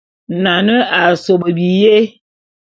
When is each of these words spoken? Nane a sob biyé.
Nane 0.43 0.75
a 0.99 1.01
sob 1.23 1.41
biyé. 1.55 1.95